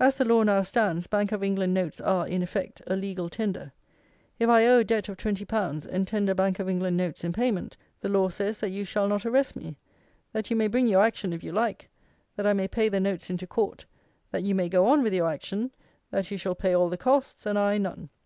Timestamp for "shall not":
8.86-9.26